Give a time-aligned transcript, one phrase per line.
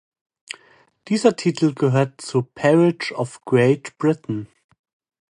[1.09, 4.47] Dieser Titel gehört zur Peerage of Great Britain.